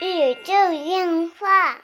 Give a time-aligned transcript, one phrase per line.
[0.00, 0.52] 宇宙
[0.84, 1.76] 电话。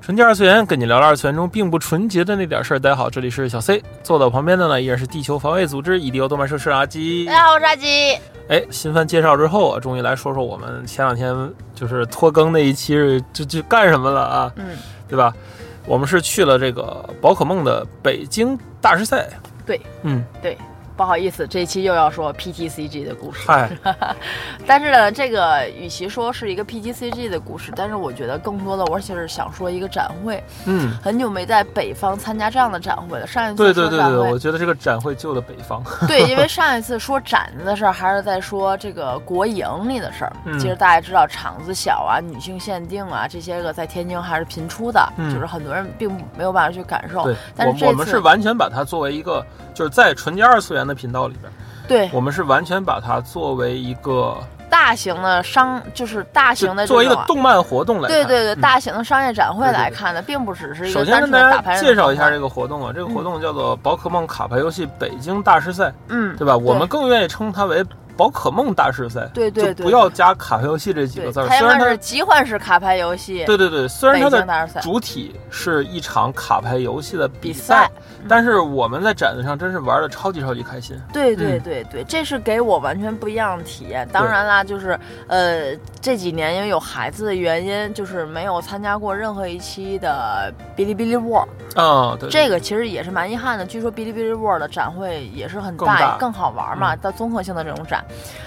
[0.00, 2.78] 纯洁二次元，跟你聊聊二次元中并不纯洁的那点事儿。
[2.78, 7.26] 大家好，这里是小 C，坐到我旁边的呢依然是地球防卫组织 EDO 动漫社社长阿基。
[7.26, 8.18] 大家好，我是阿基。
[8.48, 11.34] 哎，新番介绍之后啊，终于来说说我们前两天
[11.74, 14.52] 就是拖更那一期是就就干什么了啊？
[14.56, 14.76] 嗯，
[15.08, 15.34] 对吧？
[15.84, 19.28] 我们是去了这个宝可梦的北京大师赛。
[19.66, 20.56] 对，嗯，对。
[21.00, 23.40] 不好意思，这一期又要说 PTCG 的故事。
[23.46, 23.70] 嗨，
[24.66, 30.44] 但是呢，这个与其说是一个 PTCG 的故事，但是我觉得更多的，我其实想说一个展会。
[30.66, 33.26] 嗯，很久没在北方参加这样的展会了。
[33.26, 35.82] 上一次对对对对，我觉得这个展会救了北方。
[36.06, 40.32] 对，因为上一次说展子的事儿，还是在说这个国营里的事儿。
[40.44, 47.24] 嗯，其实大家知道场子小啊，女性限定啊，这些个在天津还是频出的，就是很多人并没有办法去感受。
[47.24, 51.50] 对，但是我们是完全把它作为一个，就是在纯洁二次元的频道里边。
[51.88, 54.36] 对，我们是完全把它作为一个
[54.68, 66.56] 大型的商，就是大型的作为一个动漫活动来看对对对，嗯、大型的商业展会来看的，并不只是一个首先跟大家介绍一下这个活动啊，这个活动叫做宝可梦卡牌游戏北京大师赛，嗯，对吧？
[66.56, 67.84] 我们更愿意称它为。
[68.20, 71.40] 宝可梦大师赛，对对对，不要加卡牌游戏这几个字。
[71.48, 77.90] 虽然它是集幻式卡牌游戏，对对对，虽然它的主体是一场卡牌游戏的比赛，
[78.28, 81.00] 但是我们在展子上真是玩的超级超级开心。
[81.14, 84.06] 对对对对，这是给我完全不一样的体验。
[84.12, 91.48] 当然啦，就是呃这几年因为有孩子的原因，就是没有参加过任何一期的哔哩哔哩 World。
[91.76, 93.64] 啊，对，这个其实也是蛮遗憾的。
[93.64, 98.04] 据说哔哩哔哩 World 的展会也是很大，更好玩嘛，到综合性的这种展。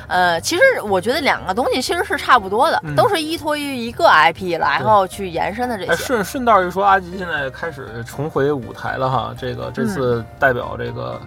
[0.07, 5.95] 呃，其实我觉得两个东西其实是差不多的，嗯、都是依托于一个 IP 然后去延伸的这些。
[5.95, 9.33] 顺顺道一说，阿吉现在开始重回舞台了哈。
[9.39, 11.19] 这个这次代表这个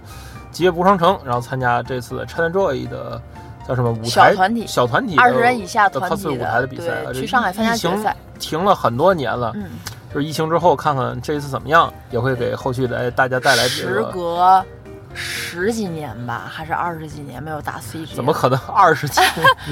[0.53, 3.20] 吉野无双城，然后参加这次 ChinaJoy 的
[3.67, 8.14] 叫什么舞台小团体小团体二十人以下团体舞台的比赛，去上海参加决赛。
[8.39, 9.70] 停了很多年了，嗯，
[10.12, 14.63] 就是疫情之后看看这一次怎么样，也会给后续来大家带来这时隔。
[15.17, 18.15] 十几年吧，还是二十几年没有打 CG？
[18.15, 19.21] 怎么可能二十几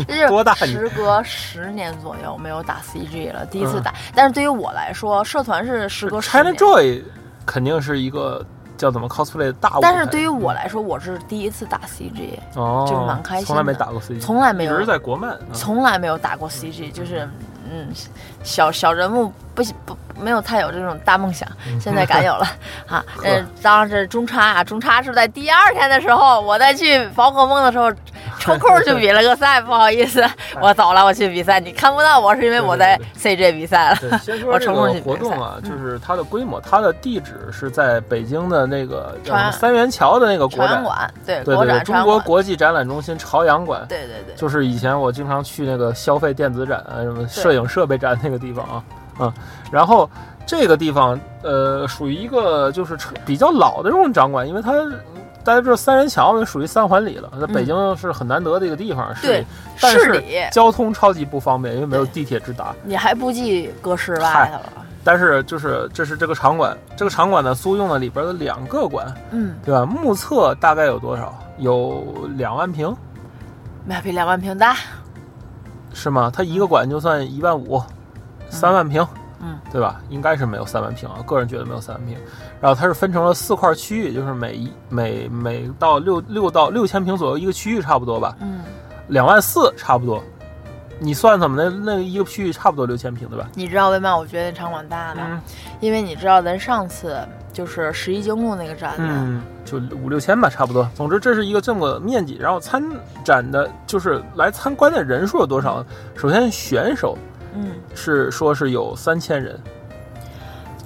[0.09, 0.27] 年？
[0.29, 0.55] 多大？
[0.55, 3.95] 时隔十年左右没有打 CG 了，第一次打。
[4.15, 6.55] 但是对于我来说，社团是时隔十年。
[6.55, 7.03] ChinaJoy
[7.45, 8.45] 肯定是一个
[8.77, 13.47] 叫怎么 cosplay 的大舞但是对于我来说，我是第一次打 CG，哦，就是蛮开心。
[13.47, 17.29] 从来没打过 CG，从来没有，一直在国漫，从来没有打过 CG，就是
[17.71, 17.89] 嗯，
[18.45, 19.97] 小小人物不不。
[20.17, 21.47] 没有太有这种大梦想，
[21.81, 22.47] 现在敢有了
[22.87, 23.05] 啊！
[23.25, 27.93] 嗯， 当然是中差啊，中差是在第二天的时候，我在去宝可梦的时候
[28.39, 30.25] 抽空去比了个赛，不好意思，
[30.63, 33.99] 我走了，我去比赛，你看不到我是因为我在 CJ 比赛了。
[34.47, 48.85] 我抽空去活动啊，就是它的规模，它的地址是在北京的那个叫三元桥的那个国展馆，对对对，中国国际展览中心朝阳馆，对对对，就是以前我经常去那个消费电子展啊，什么摄影设备展那个地方啊。
[49.21, 49.33] 嗯，
[49.71, 50.11] 然后
[50.45, 54.73] 这个地方呃属于一个就是比较老的这种场馆，因为它
[55.45, 59.45] 大家知道三人桥属于三环里了，在北京是很难得的一个地方，对，
[59.81, 62.75] 但是交通超级不方便，因为没有地铁直达。
[62.83, 64.73] 你还不计搁室外的了。
[65.05, 69.85] 但是就是这是这个场馆，这个场馆呢租用了里边的两个馆，嗯，对吧？
[69.85, 71.39] 目测大概有多少？
[71.59, 72.93] 有两万平，
[73.85, 74.75] 没有比两万平大，
[75.93, 76.33] 是吗？
[76.35, 77.81] 它一个馆就算一万五。
[78.51, 79.07] 三万平，
[79.41, 80.01] 嗯，对吧？
[80.09, 82.17] 应该是没有三万平啊，个人觉得没有三万平。
[82.61, 88.37] 然后它是分成了四块区域，就是每一每每到六六到六千平左右一个区域，差不多吧？
[88.41, 88.61] 嗯，
[89.09, 90.23] 两万四差不多。
[91.01, 93.49] 你算算吧，那那一个区域差不多六千平，对吧？
[93.55, 95.23] 你知道为嘛我觉得那场馆大呢？
[95.29, 95.41] 嗯，
[95.81, 97.19] 因为你知道咱上次
[97.53, 100.89] 就是十一经路那个展，嗯，就五六千吧，差不多。
[100.95, 102.81] 总之这是一个这么面积，然后参
[103.25, 105.85] 展的就是来参观的人数有多少？
[106.15, 107.19] 首先选手。
[107.55, 109.59] 嗯，是说是有三千人，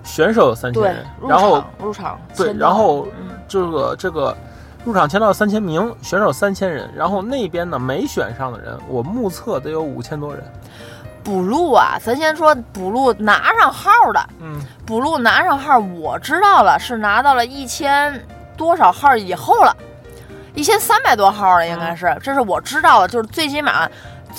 [0.04, 3.28] 选手有三千人，入然后入场对，然后嗯。
[3.50, 4.36] 这个这个
[4.84, 10.44] 入场签到三千名，选手三千人，然后那边呢没选上的人，我目测得有五千多人。
[11.24, 18.22] 补录啊，咱先说补录拿上号的，嗯，补录拿上号，我知道了，是拿到了一千
[18.54, 19.74] 多少号以后了，
[20.54, 23.88] 一千三百多号了，应该是，这是我知道的，就是最起码。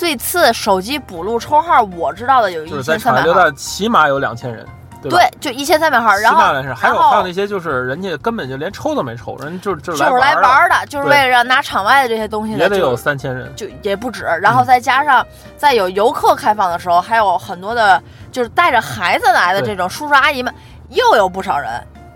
[0.00, 4.66] 最次手机补录抽号，我知道的有一千三百号，起码有两千人，
[5.02, 6.16] 对对，就一千三百号。
[6.16, 6.40] 然后
[6.74, 12.54] 还有还有那些就是人家根本就连抽都没抽，人就就是来玩的，就是为了让拿场外的这些东西。
[12.54, 14.24] 也得有三千人，就也不止。
[14.40, 15.22] 然后再加上
[15.58, 18.02] 在有游客开放的时候，还有很多的，
[18.32, 20.50] 就是带着孩子来的这种叔叔阿姨们，
[20.88, 21.70] 又有不少人。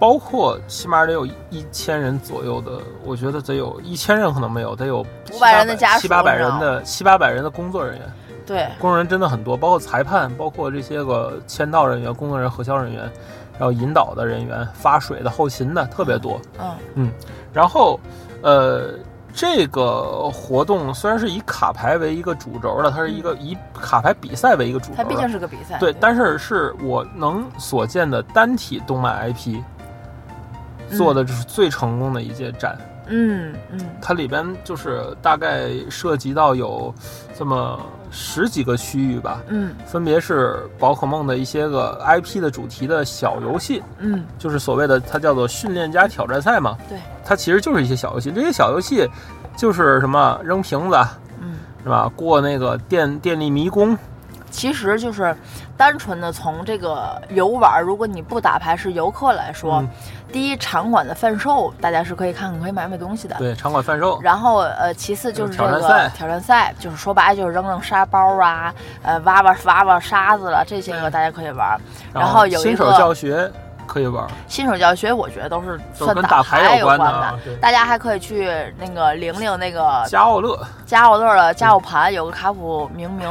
[0.05, 2.73] 包括起码得有一千人左右的，
[3.07, 4.99] 我觉得得有一千人可能没有，得有
[5.33, 8.13] 五百人的家属，七八百人的七八百人的工作人员。
[8.45, 13.11] 对，工作人员真的很多，包括裁判，包括这些个签到人员、工作人员、核销人员，
[13.59, 16.39] 然后引导的人员、发水的、后勤的特别多。
[16.61, 17.13] 嗯嗯
[17.51, 17.99] 然后，
[18.43, 18.91] 呃，
[19.33, 25.79] 这个活动虽然是以卡牌为一个主轴的，它是一个以卡牌比赛为一个主轴的，它毕竟是个比赛。
[25.79, 29.63] 对，但是是我能所见的单体动漫 IP
[30.91, 32.77] 做的就是最成功的一届展。
[33.07, 36.93] 嗯嗯它里边就是大概涉及到有
[37.39, 37.79] 这么
[38.11, 46.79] 十几个区域吧，嗯分别是宝可梦的一些个 IP 的主题的小游戏，嗯就是所谓的它叫做训练家挑战赛嘛。
[46.89, 49.07] 对，它其实就是一些小游戏，这些小游戏
[49.55, 50.97] 就是什么扔瓶子，
[51.43, 52.11] 嗯，是吧？
[52.17, 53.99] 过那个电电力迷宫，
[54.55, 55.37] 其实就是
[55.77, 59.89] 单纯的从这个游玩，如果你不打牌是游客来说，嗯
[60.33, 63.37] 第一场馆的贩售大家是可以看看，可以买买东西的。
[63.37, 64.21] 对，场馆贩售。
[64.21, 71.79] 然后呃，其次就是这个挑战赛挑战赛，就是说白了就是扔扔沙包啊，呃，挖挖挖挖沙子了，这些个大家可以玩。
[72.13, 73.49] 然后有一新手教学
[73.87, 83.31] 可以玩，新手教学，我觉得都是算跟打牌有关的大家还可以去那个领领那个加奥乐，加奥乐的加奥盘有个卡普明明，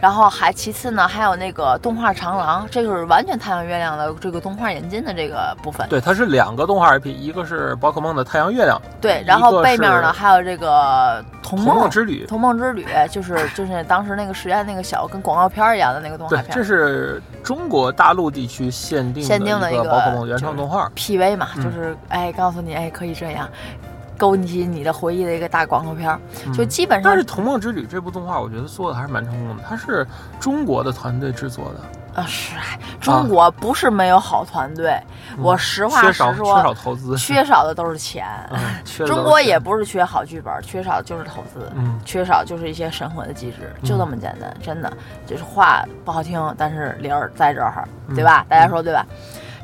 [0.00, 5.88] 然后还其次呢还有那个动画长廊，这个是完全太阳月亮的这个动画引进的这个部分。
[5.88, 12.26] 对，它是两个动画 IP，一个是宝可梦的太阳月亮，对，然后背面呢还有这个童童梦梦之旅。
[12.26, 20.90] 童梦之旅，就是就是当时那个实验那个小跟广告片儿一样的那个动画对，片这是中国大陆地区限定限定的一个宝可梦原创动画。
[20.94, 23.48] ，PV 嘛，嗯就是哎告诉你哎可以这样。
[24.18, 26.20] 勾起你的回忆的一个大广告片儿，
[26.52, 29.62] 就嗯基本上但是《童梦之旅》这部动画，我觉得做的还是蛮成功的。
[29.66, 30.06] 它是
[30.40, 35.00] 中国的团队制作的，啊是哎，中国不是没有好团队，
[35.38, 38.26] 我实话实缺少缺，少投资，缺少的都是钱。
[39.06, 41.98] 中国也不是缺好剧本，缺少就是投资，嗯。
[42.04, 44.92] 缺少就是一些审核的机制，就这么简单，真的。
[45.26, 48.44] 就是话不好听，但是理儿在这儿，对吧？
[48.48, 49.06] 大家说对吧？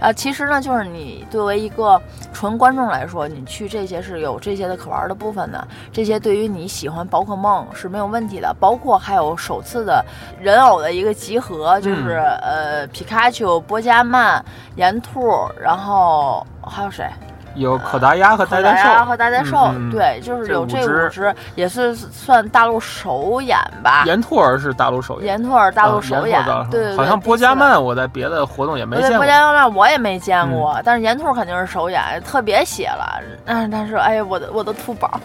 [0.04, 1.98] 啊，其实呢，就是你作为一个
[2.30, 10.04] 纯观众来说，你去这些是有这些的可玩的部分的，这些对于你喜欢宝可梦是没有问题的，包括还有首次的
[10.38, 14.44] 人偶的一个集合，就是、呃皮卡丘、波加曼、
[14.76, 15.22] 岩兔，
[15.58, 17.08] 然后还有谁？
[17.54, 24.04] 有可达鸭和可呆呆兽可达鸭和呆呆兽，对，就是有这这五只也是算大陆首演吧。
[24.06, 27.54] 岩兔儿是大陆首演，岩兔儿大陆啊首演对对对，好像波加。
[27.54, 29.18] 曼我在别的活动也没见过。
[29.18, 33.20] 波加曼我也没见过，但是岩兔肯定是首演，特别写了。
[33.44, 35.20] 但是但是，哎呀，我的我的兔宝，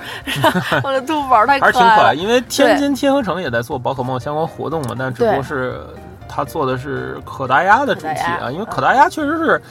[0.84, 2.16] 我的兔宝 太还是挺可爱，了。
[2.16, 5.82] 因为天津天河城也在做宝可梦相关活动嘛，但只不过是
[6.30, 9.62] 他做的是可达鸭的主题啊，因为可达鸭确实是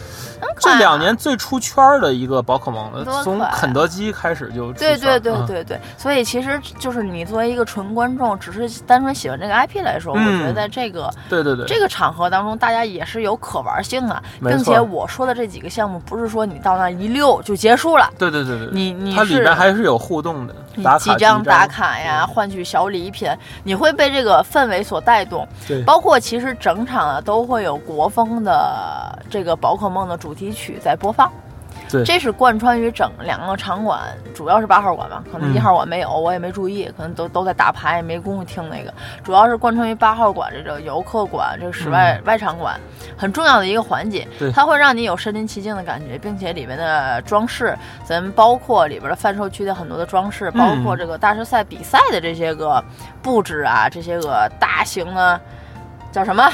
[0.58, 20.54] 这两年最出圈儿的一个宝可梦了从肯德基开始就出对对对对对，所以其实就是你作为一个纯观众，只是单纯喜欢这个 IP 来说，我嗯觉得在这个对对对，这个场合当中，大家也是有可玩性的，并且我说的这几个项目，不是说你到那一溜就结束了，对对对对，你你它里边还是有互动的，
[20.98, 23.30] 几张打卡呀，换取小礼品，
[23.62, 25.46] 你会被这个氛围所带动。
[25.66, 25.82] 对。
[25.84, 31.30] 包括其实整场呢都会有国风的这个宝可梦的主题曲在播放。
[31.90, 34.00] 对这是贯穿于整两个场馆，
[34.34, 38.92] 主要是八号馆吧，可能嗯一号馆没有，我也没注意，可能都都在打牌，没工夫听那个。
[39.24, 42.78] 主要是贯穿于八号馆这个游客馆、这个室外、外场馆，
[43.16, 52.84] 很重要的一个环节对，它会让你有身临其境的感觉，并且里面的装饰，咱们包括里边的贩售区的很多的装饰，包括这个大师赛比赛的这些个
[53.22, 55.40] 布置啊，这些个大型的
[56.12, 56.48] 叫什么？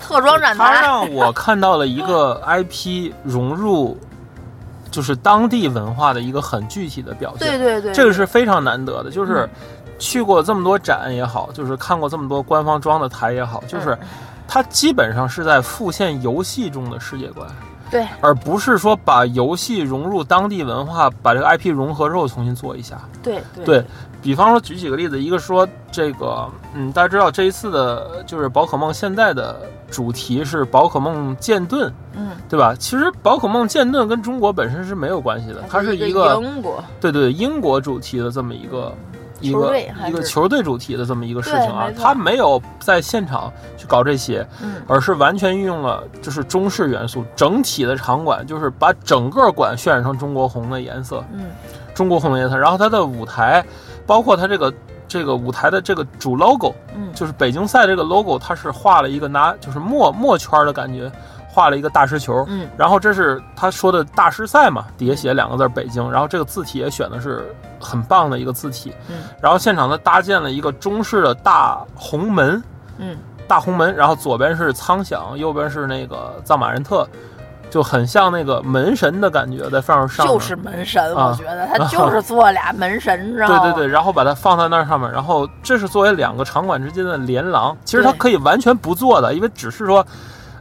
[0.00, 3.96] 特装展它台，让我看到了一个 IP 融入，
[4.90, 7.48] 就是当地文化的一个很具体的表现。
[7.48, 9.50] 对对对，这个是非常难得的，就是嗯。
[9.96, 14.08] 去过这么多展也好，就是看过这么多官方装的台也好，就是嗯。
[14.48, 17.48] 它基本上是在复现游戏中的世界观，
[17.92, 18.04] 对。
[18.20, 23.00] 而不是说把游戏融入当地文化，把这个 IP 融合之后重新做一下。
[23.22, 23.64] 对对。
[23.64, 23.84] 对
[24.24, 32.74] 比方说，举几个例子，一个说这个，嗯，大家知道这一次的就是宝可梦现在的主题是宝可梦剑盾，嗯，对吧？
[32.74, 38.90] 其实宝可梦剑盾跟中国本身是没有关系的，它是一一个英国，对对英国主题的这么一个。
[39.40, 39.76] 一个
[40.08, 51.50] 一个球队主题的这么一个事情啊对没，错他没有在现场去搞这些，嗯而是完全运用了就是中式元素，整体的场馆就是把整个馆渲染成中国红的颜色，嗯
[51.94, 52.56] 中国红的颜色。
[52.56, 53.62] 然后它的舞台，
[54.06, 54.72] 包括它这个
[55.06, 61.10] 这个舞台的这个主 logo，嗯，就是北京赛这个 logo，它是画了一个拿就是墨墨圈的感觉，
[61.48, 72.62] 画了一个大师球，嗯，然后这是他说的大师赛嘛，底下写两个字北京，然后这个字体也选的是很棒的一个字体，嗯，然后现场呢搭建了一个中式的大红门，
[72.98, 77.08] 嗯，大红门，然后左边是苍响，右边是那个藏马仁特。
[77.74, 83.58] 就很像那个门神的感觉，在上面上就是门神，啊我觉得他就是做俩门神，知道吗？
[83.58, 90.06] 对对对，然后把它放在那上面，然后这是作为两个场馆之间的连廊，其实它可以完全不做的，因为只是说，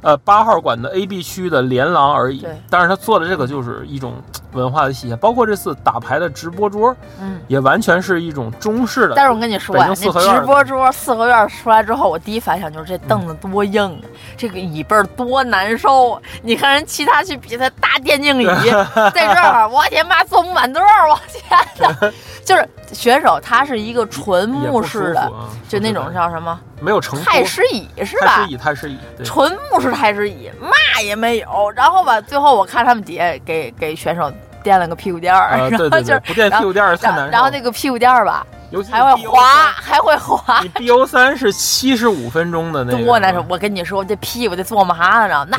[0.01, 2.59] 呃，八号馆的 A、B 区的连廊而已对。
[2.67, 4.15] 但是他做的这个就是一种
[4.53, 9.13] 文化的体现，包括这次打牌的直播桌，嗯，也完全是一种中式的。
[9.15, 14.05] 但是我跟你说北啊，那直播桌四合院出来之后，我第一反响就是这凳子多硬，啊，
[14.37, 16.11] 这个椅背儿多难受。
[16.11, 18.45] 啊你看人其他去比赛大电竞椅，
[19.13, 22.11] 在这儿，我天妈坐木板凳儿，我天哪！
[22.43, 28.35] 就是选手他是一个纯木式的，啊就那种叫什么没有成太师椅是吧？
[28.37, 31.71] 太师椅，太师椅，纯木式太师椅，嘛也没有。
[31.75, 34.31] 然后吧，最后我看他们底下给给选手
[34.63, 37.31] 垫了个屁股垫儿，啊，然后就是不垫屁股垫儿太难受。
[37.31, 38.45] 然后那个屁股垫儿吧，
[38.89, 39.43] 还会滑，
[39.75, 43.45] 还会滑你 BO 三是七十五分钟的那个，多难受！
[43.49, 45.57] 我跟你说，这屁股得坐麻了，那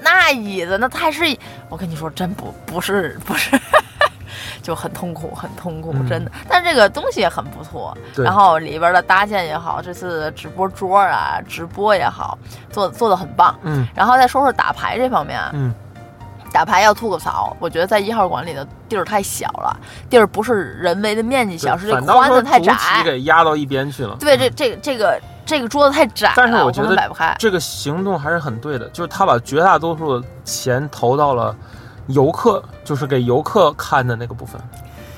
[0.00, 1.22] 那椅子那太是，
[1.68, 3.56] 我跟你说真不不是 不是，
[4.62, 6.30] 就很痛苦很痛苦，嗯真的。
[6.48, 12.36] 但这个东西也很不错，然后里边的搭建也好，这次直播桌啊，直播也好，
[12.70, 13.56] 做做的很棒。
[13.62, 15.72] 嗯然后再说说打牌这方面啊，嗯，
[16.56, 22.72] 打牌要吐个槽，我觉得在一号馆里的地儿太小了，地儿不是人为的面积小，是这宽的太窄。
[22.72, 24.16] 体给压到一边去了。
[24.18, 27.36] 对，这这个这个这个桌子太窄了，我但是我觉得摆不开。
[27.38, 31.54] 这个行动还是很对的，就是他把绝大多数的钱投到了
[32.06, 34.58] 游客，就是给游客看的那个部分，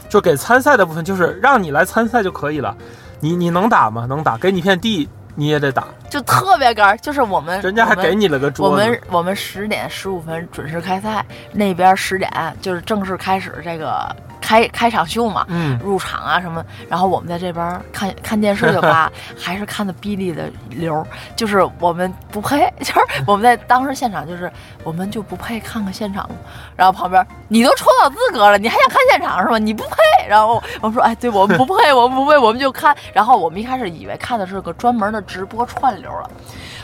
[0.09, 2.76] 就给参赛的部分，就是让你来参赛就可以了。
[3.21, 4.07] 你你能打吗？
[4.09, 8.73] 能打，给你片地你也得打，就特别干，就是我们人家还给你了个桌子。
[8.73, 12.28] 我们我们十点十五分准时开赛，那边十点
[12.61, 14.04] 就是正式开始这个
[14.48, 24.50] 开开场秀嘛，嗯，入场啊什么，然后我们在这边看看电视的话， 还是看的哔哩的流，就是我们不配， 就是我们在当时现场就是
[24.84, 26.26] 我们就不配看看现场？
[26.74, 29.58] 然后旁边你都抽到资格了，你还想看现场是吧？
[29.58, 29.96] 你不配。
[30.26, 32.96] 然后我们说，哎，对我们不配，我们不配，我们就看。
[33.12, 36.30] 然后我们一开始以为看的是个专门的直播串流了。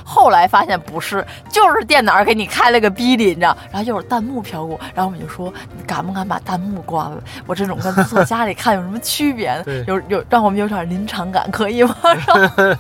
[0.04, 7.22] 后来发现不是，就是电脑给你开了个哔哩，你知道，然后一会儿弹幕飘过，然后我们就说，你敢不敢把弹幕关了？
[7.46, 9.64] 我这种跟坐家里看有什么区别呢？
[9.86, 11.96] 有有让我们有点临场感，可以吗？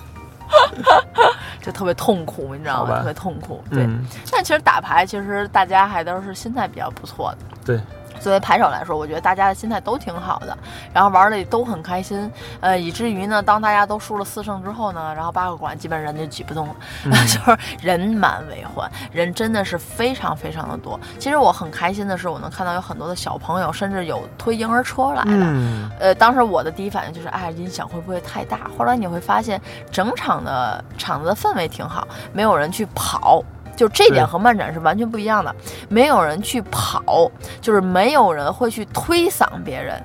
[1.60, 2.98] 就特别痛苦，你知道吗？
[2.98, 3.64] 特别痛苦。
[3.70, 7.38] 对，嗯，但其实打牌，其实大家还都是心态比较不错的。
[7.64, 7.80] 对，
[8.24, 10.56] 作为牌手来说，我觉得大家的心态都挺好的，
[10.94, 20.98] 然后玩的也都很开心，呃，以至于呢，当大家都输了四胜之后呢，然后八个馆基本人就挤不动了，嗯 就是人满为患，人真的是非常非常的多。
[21.18, 25.30] 其实我很开心的是，我能看到有很多的小朋友，甚至有推婴儿车来的。
[25.30, 28.60] 嗯，呃，当时我的第一反应就是，哎，音响会不会太大？
[28.78, 29.60] 后来你会发现，
[29.92, 33.44] 整场的场子的氛围挺好，没有人去跑。
[33.76, 35.54] 就这点和漫展是完全不一样的，
[35.88, 40.02] 没有人去跑，就是没有人会去推搡别人，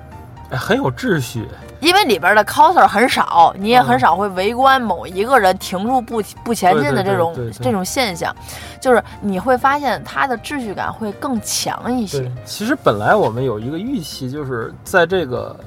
[0.50, 1.46] 哎，很有秩序。
[1.80, 8.36] 因为里边的 coser 很少，你也很嗯少会围观某一个人停住不不前进的这种这种现象，
[8.78, 15.58] 就是你会发现它的秩序感会更强一些。，其实本来我们有一个预期，就是在这个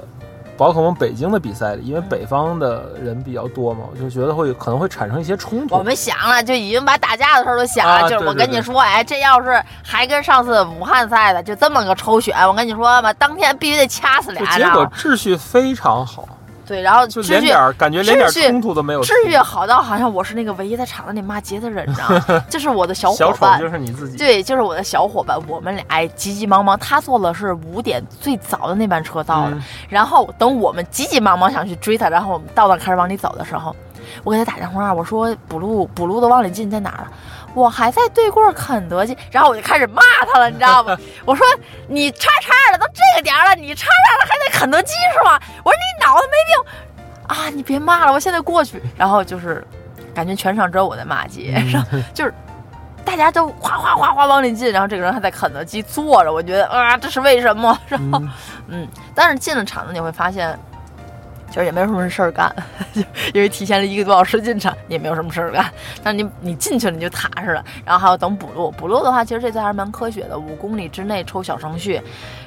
[0.56, 5.74] 宝可梦北京的比赛里，因为北方的人比较多嘛，我就觉得会可能会产生一些冲突。
[5.74, 7.94] 我们想了，就已经把打架的事儿都想了。
[7.94, 14.86] 啊就是我跟你说，哎，这要是还跟上次武汉赛的就这么个抽选，我跟你说吧，当天必须得掐死俩，就结果？
[14.96, 16.28] 秩序非常好，
[16.66, 19.12] 对，然后就连点感觉连点冲突都没有出。
[19.12, 22.44] 秩序好到好像我是那个唯一在厂子里骂街的人，你知道吗？
[22.48, 23.68] 就是我的小伙伴就。
[23.68, 24.16] 是你自己。
[24.16, 33.74] 对，就是我的小伙伴，我们俩哎急急忙忙，他坐的是五点最早的那班车到的，嗯然后等我们急急忙忙想去追他，然后我们到那开始往里走的时候，
[34.22, 37.10] 我给他打电话，我说补录补录的往里进在哪儿了？
[37.54, 40.96] 我还在对过肯德基，然后我就开始骂他了，你知道吗？
[41.24, 41.46] 我说
[41.88, 45.38] 你叉叉的都这个点儿了，你叉叉的还在肯德基是吗？
[45.62, 46.74] 我说你脑子没病
[47.28, 47.48] 啊！
[47.50, 48.82] 你别骂了，我现在过去。
[48.96, 49.66] 然后就是
[50.14, 52.34] 感觉全场只有我在骂街， 然后就是
[53.04, 57.78] 大家都哗哗哗哗往里进，然后这个人还在肯德基坐着，我觉得啊，这是为什么？
[57.88, 58.30] 然后嗯
[58.68, 60.58] 嗯，但是进了场子你会发现，
[61.54, 62.52] 就是也没有什么事儿干，
[63.32, 65.64] 因为提前了一个多小时进场，也没有什么事儿干。
[66.02, 68.72] 但你你进去了你就踏实了，然后还要等补录。
[68.72, 72.02] 补录的话，其实这次还是蛮科学的，五公里之内抽小程序，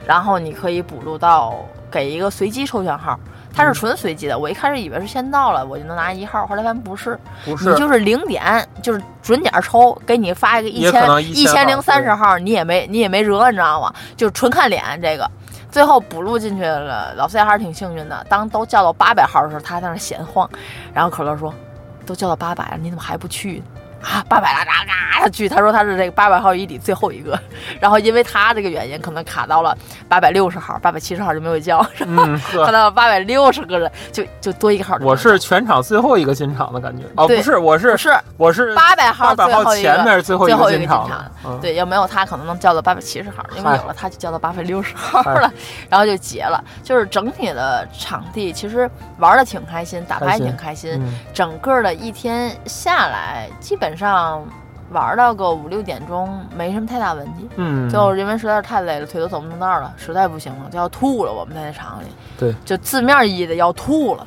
[0.06, 1.56] 然后你可以补录到
[1.90, 3.18] 给一个随机抽选号。
[3.56, 8.44] 它是纯随机的，我一开始以为是先到了我就能拿一号，后来发现不是，不是你就是零点，
[8.84, 13.92] 就是准点抽，给你发一个一千一千零三十号号，你也没你也没辙，你知道吗？
[14.18, 15.32] 就是纯看脸这个。
[15.69, 18.25] 最后补录进去了，老 C 还是挺幸运的。
[18.29, 20.50] 当都叫到八百号的时候，他还在那闲晃，
[20.93, 21.53] 然后可乐说
[22.05, 23.62] ：“都叫到八百了，你怎么还不去？”
[24.01, 25.48] 啊，八百了，嘎嘎他去。
[25.50, 27.39] 他说他是这个八百号以里最后一个，
[27.80, 29.75] 然后因为他这个原因，可能卡到了
[30.08, 35.16] 八百六十号，八百七十号就没有叫，嗯， 卡，到了八百六十个人，就就多一个号我。
[35.16, 37.04] 是全场最后一个进场的感觉。
[37.16, 41.10] 哦，不是，我是是我是八百号八百号前面是最后一个个进场
[41.60, 45.51] 对，要没有他，可能能叫到八百七十号，因为有了他就叫到八百六十号了，
[45.89, 46.63] 然后就结了。
[46.84, 54.44] 就是整体的场地其实玩的挺开心，打牌也挺开心，嗯整个的一天下来，基本上
[54.91, 57.48] 玩到个五六点钟没什么太大问题。
[57.58, 61.32] 嗯，就因为实在是太累了，腿都走不动道了，实在不行了，就要吐了。
[61.32, 62.06] 我们在那场里，
[62.38, 64.25] 对，就字面意义的要吐了。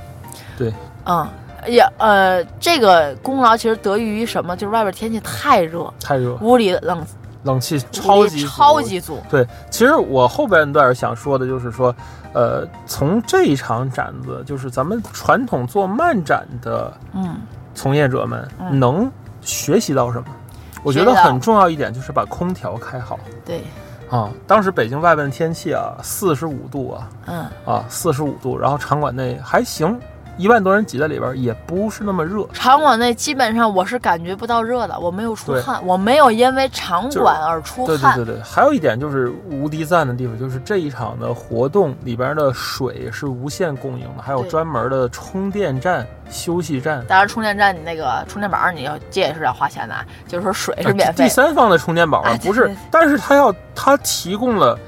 [0.57, 0.73] 对，
[1.07, 1.27] 嗯，
[1.67, 4.57] 也呃，这个功劳其实得益于什么？
[4.57, 7.03] 就是外边天气太热，太热，屋里冷，
[7.45, 9.19] 冷气超级超级足。
[9.31, 11.95] 对，其实我后边段想说的就是说，
[12.35, 17.41] 呃，从这一场展子，就是咱们传统做漫展的嗯，
[17.75, 19.11] 从业者们嗯能
[19.43, 20.27] 学习到什么？
[20.83, 23.63] 我觉得很重要一点就是把空调开好对，
[24.09, 24.31] 啊。
[24.47, 29.99] 当时北京外边的天气啊，四十五度啊嗯，啊，四十五度，然后场馆内还行，
[30.41, 32.47] 一万多人挤在里边，也不是那么热。
[32.55, 38.17] 场馆内基本上我是感觉不到热的，我没有出汗，我没有因为场馆而出汗。
[38.17, 47.05] 对对对对，还有一点就是无敌赞的地方，就是这一场的活动里边的水是无限供应的，还有专门的充电站、休息站。
[47.07, 51.29] 当然，充电站你那个充电宝儿你要借也是要花钱的，啊，就是说水是免费第。
[51.29, 54.79] 三方的充电宝啊不是但是它要它提供了。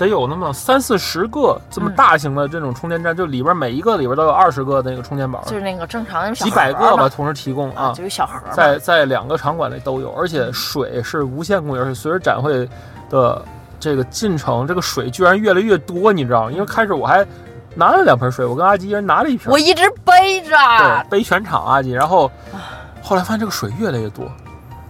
[0.00, 8.52] 得有那么三四十个这么嗯大型的这种充电站，就里边每一个里边都有二十个那个充电宝，就是那个正常的几百个吧，同时提供啊就，有小盒儿。
[8.52, 12.68] 在在两个场馆里都有，而且水是无限供应，而且随着展会
[13.08, 13.44] 的
[13.78, 16.52] 这个进程，这个水居然越来越多，你知道吗？
[16.52, 17.26] 因为开始我还
[17.74, 20.56] 拿了两盆水，我跟阿吉一人拿了一瓶，我一直背着。
[20.78, 22.30] 对背全场阿吉，然后
[23.02, 24.24] 后来发现这个水越来越多，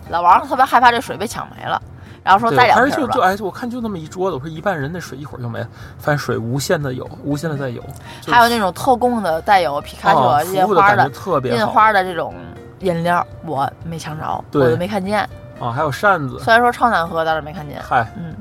[0.08, 1.80] 老王特别害怕这水被抢没了，
[2.30, 2.90] 然后说对，再我两瓶儿吧。
[2.90, 7.82] 开始就就哎，我看就那么一桌子，我说一半人那水一会儿就没了，发现水无限的有，无限的在有，
[8.20, 12.32] 就是还有那种特供的带有皮卡丘啊印花的的特别印花的这种
[12.78, 15.28] 饮料，我没抢着，我对都没看见。
[15.58, 17.82] 啊，还有扇子，虽然说超难喝，但是没看见。
[17.82, 18.34] 嗨，嗯，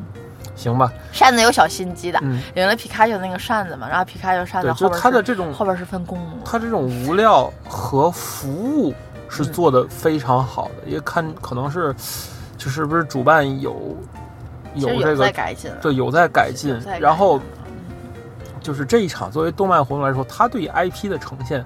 [0.55, 6.37] 行吧，扇子有小心机的，嗯，领了皮卡丘那个扇子嘛，然后皮卡丘扇子后边是它的这种后边是分公母。
[6.45, 8.93] 它这种无料和服务
[9.27, 11.93] 是做的非常好的，也看可能是，
[12.59, 13.97] 就是不是主办有
[14.75, 15.31] 有这个
[15.81, 17.39] 对有在改进然后
[18.61, 21.63] 就是这一场作为动漫活动来说，它对 IP 的呈现，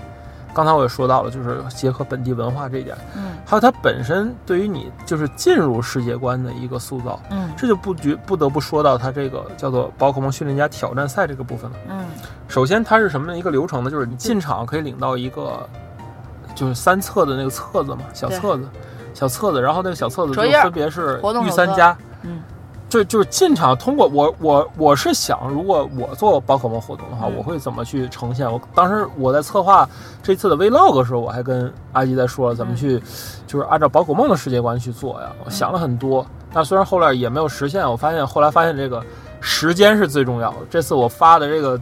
[0.54, 3.32] 刚才我也说到了，就是结合本地文化这一点，嗯。
[3.46, 7.52] 还有它本身对于你就是进入世界观的一个塑造，嗯。
[7.58, 11.78] 这就不觉不得不说到它这个叫做宝可梦训练家挑战赛这个部分了。
[11.90, 12.06] 嗯。
[12.48, 13.90] 首先，它是什么一个流程呢？
[13.90, 15.68] 就是你进场可以领到一个，
[16.54, 18.70] 就是三册的那个册子嘛，小册子，
[19.14, 22.42] 小册子，然后那个小册子就分别是御三家，嗯
[22.90, 28.52] 就就是进场通过我我我是想，如果我做宝可梦活动的话，嗯我会怎么去呈现？
[28.52, 29.90] 我当时我在策划
[30.22, 33.02] 这次的 vlog 的时候，我还跟阿吉在说怎么去，
[33.48, 35.32] 就是按照宝可梦的世界观去做呀。
[35.44, 36.24] 我想了很多，
[36.54, 39.04] 但虽然后来也没有实现，我发现后来发现这个
[39.42, 40.58] 时间是最重要的。
[40.70, 41.80] 这次我发的这个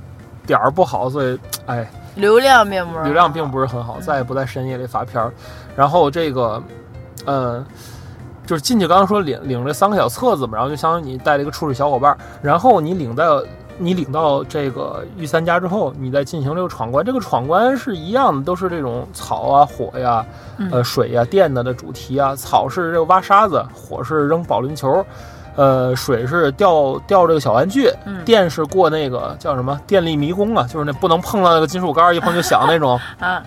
[0.47, 5.33] 点儿不好，所以哎，流量并不是流量并不是很好，再也不在深夜里发片儿。
[5.75, 6.63] 然后这个，
[7.25, 7.65] 呃，
[8.45, 13.43] 就是进去刚刚说领领这三个小册子嘛，然后就相当于你带了一个初始小伙伴儿，然后你领到
[13.77, 17.03] 你领到这个御三家之后，你再进行这个闯关。
[17.03, 20.23] 这个闯关是一样的，都是这种草啊、火呀、
[20.71, 22.35] 呃、水呀、电的的主题啊。
[22.35, 25.03] 草是这个挖沙子，火是扔保龄球。
[25.55, 32.97] 呃，水是掉掉这个小玩具，嗯电是过那个叫什么电力迷宫啊，就是那不能碰到那个金属杆儿，一碰就响那种。
[33.19, 33.43] 啊，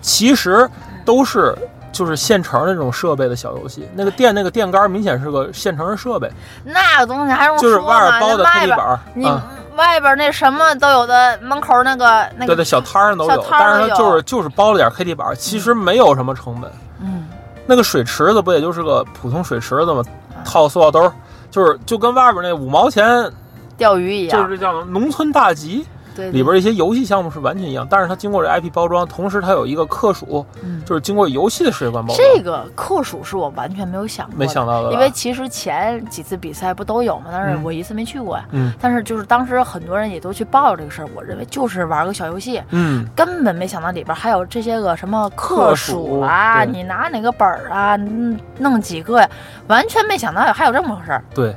[0.00, 0.68] 其实
[1.04, 1.56] 都是
[1.92, 3.88] 就是现成的那种设备的小游戏。
[3.94, 6.30] 那个电那个电杆明显是个现成的设备，
[6.64, 9.42] 那个东西还用就是外边包的那外边黑地板儿，你啊，
[9.76, 16.70] 外边那什么都有的，门口那个那个对对，小摊儿上都有，但是就是就是包了点 KT 板儿，其实没有什么成本。
[17.00, 17.26] 嗯
[17.70, 20.02] 那个水池子不也就是个普通水池子吗？
[20.42, 21.12] 套塑料兜儿，
[21.50, 23.30] 就是就跟外边那五毛钱，
[23.76, 25.86] 钓鱼一样，就是这叫农村大集，
[26.30, 30.82] 里边一些游戏项目是完全一样，但是它经过这 IP 包装，同时它有一个克数，嗯。
[30.84, 32.28] 就是经过游戏的世界观包装。
[32.34, 37.26] 这个克数是我完全没有想过，没想到的因为其实前几次比赛不都有吗？
[37.30, 37.62] 但是嗯。
[37.62, 38.44] 我一次没去过呀。
[38.52, 38.72] 嗯。
[38.80, 49.28] 但是就是当时很多人也都去报这个事儿，我认为就是玩个小游戏，嗯，根本没想到里边还有这些个什么克数啊，你拿哪个本儿啊，嗯弄几个呀，
[49.66, 51.22] 完全没想到还有这么回事儿。
[51.34, 51.54] 对，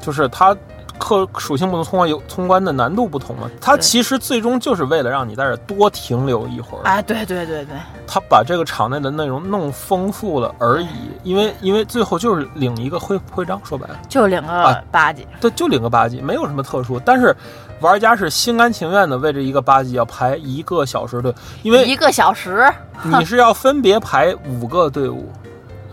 [0.00, 0.56] 就是它
[0.98, 3.50] 克属性不同，通关有通关的难度不同嘛。
[3.60, 10.88] 它其实最终就是为了让你在这儿多停留一会儿，哎，对对对对，他把这个场内的内容弄丰富了而已。
[11.22, 17.00] 因为因为最后就是领一个徽徽章，说白了，就领个啊八级，对，就领个八级，没有什么特殊。
[17.04, 17.34] 但是
[17.80, 25.30] 玩家是心甘情愿的为这一个八级要排一个小时队，因为一个小时，你是要分别排五个队伍，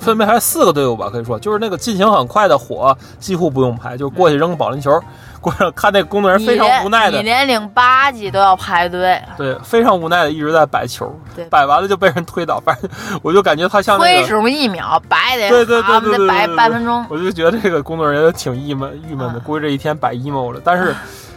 [0.04, 5.02] 分别排四个队伍吧，可以说就是那个进行很快的火，几乎不用排，就是过去扔个保龄球，
[5.42, 12.90] 过去看那个工作人员非常无奈的你，连领八级都要排队，对，非常无奈的一直在摆球对，摆完了就被人推倒，反正
[13.22, 14.22] 我就感觉他像那个。
[14.22, 17.06] 挥手一秒，摆得对对对好得摆半分钟。
[17.10, 20.60] 我就觉得这个工作人员挺郁闷郁闷的，啊估计这一天摆 emo 了。
[20.64, 20.94] 但是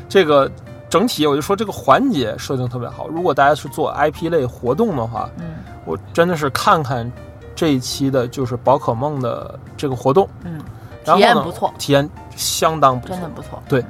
[0.09, 0.51] 这个
[0.89, 3.09] 整体，我就说这个环节设定特别好。
[3.09, 5.45] 如果大家是做 IP 类活动的话，嗯
[5.85, 7.11] 我真的是看看
[7.57, 10.61] 这一期的就是宝可梦的这个活动，嗯，
[11.05, 13.23] 然后呢体验不错，体验相当不错真。
[13.25, 13.61] 的不错。
[13.69, 13.85] 对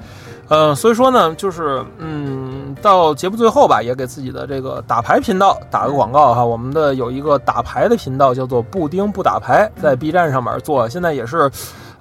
[0.48, 6.44] 嗯、所以说呢，就是嗯，到节目最后吧，也给自己的这个打牌频道打个广告哈。
[6.44, 11.50] 我们的有一个打牌的频道叫做布丁不打牌，在 B 站上面做，现在也是。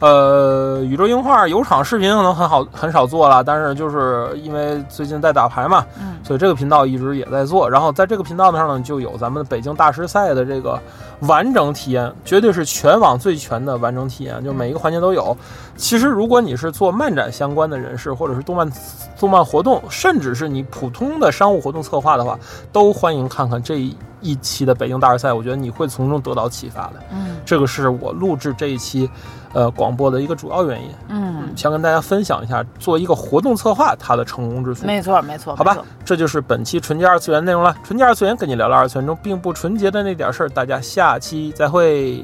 [0.05, 7.67] 呃，宇宙樱花有场视频可能很好很少做了，但是就是因为最近在打牌嘛，嗯所以这个频道一直也在做。
[7.67, 10.79] 然后在这个频道上呢，就有咱们北京大师赛的这个
[11.21, 15.35] 完整体验，绝对是全网最全的完整体验，就每一个环节都有。
[15.75, 18.71] 其实如果你是做漫展相关的人士，或者是动漫
[19.19, 22.37] 动漫活动，甚至是你普通的商务活动策划的话，
[22.71, 23.79] 都欢迎看看这
[24.21, 26.93] 一期的北京大师赛，我觉得你会从中得到启发的。
[27.11, 29.09] 嗯这个是我录制这一期，
[29.53, 30.89] 呃，广播的一个主要原因。
[31.09, 34.85] 嗯，想跟大家分享一下，做一个活动策划它的成功之处。
[34.85, 37.75] 没错没错，好吧，这就是本期纯洁二次元内容了。
[37.83, 42.23] 纯洁二次元跟你聊聊二次元中并不纯洁的那点事儿，大家下期再会。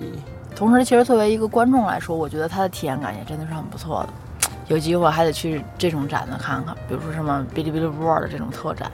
[0.56, 4.10] 同时，其实作为一个观众来说，我觉得它的体验感也真的是很不错的。
[4.68, 8.92] 有机会还得去这种展子看看，比如说什么哔哩哔哩 World 这种特展。